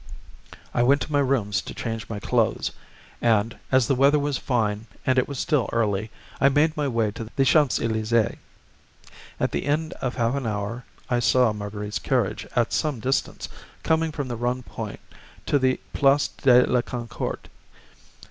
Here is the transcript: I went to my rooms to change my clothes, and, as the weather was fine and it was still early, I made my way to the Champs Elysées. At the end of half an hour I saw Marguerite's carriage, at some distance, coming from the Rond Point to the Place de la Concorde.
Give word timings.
I 0.73 0.81
went 0.81 0.99
to 1.01 1.11
my 1.11 1.19
rooms 1.19 1.61
to 1.61 1.75
change 1.75 2.09
my 2.09 2.19
clothes, 2.19 2.71
and, 3.21 3.55
as 3.71 3.85
the 3.85 3.93
weather 3.93 4.17
was 4.17 4.35
fine 4.39 4.87
and 5.05 5.19
it 5.19 5.27
was 5.27 5.37
still 5.37 5.69
early, 5.71 6.09
I 6.39 6.49
made 6.49 6.75
my 6.75 6.87
way 6.87 7.11
to 7.11 7.29
the 7.35 7.45
Champs 7.45 7.77
Elysées. 7.77 8.39
At 9.39 9.51
the 9.51 9.65
end 9.67 9.93
of 10.01 10.15
half 10.15 10.33
an 10.33 10.47
hour 10.47 10.85
I 11.07 11.19
saw 11.19 11.53
Marguerite's 11.53 11.99
carriage, 11.99 12.47
at 12.55 12.73
some 12.73 12.99
distance, 12.99 13.47
coming 13.83 14.11
from 14.11 14.27
the 14.27 14.35
Rond 14.37 14.65
Point 14.65 15.01
to 15.45 15.59
the 15.59 15.79
Place 15.93 16.29
de 16.29 16.65
la 16.65 16.81
Concorde. 16.81 17.47